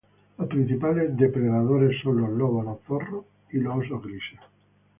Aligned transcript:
Los 0.39 0.47
principales 0.47 1.15
depredadores 1.15 2.01
son 2.01 2.21
los 2.21 2.29
lobos, 2.31 2.65
los 2.65 2.79
zorros 2.87 3.23
y 3.51 3.59
los 3.59 3.85
osos 3.85 4.01
grises. 4.03 4.39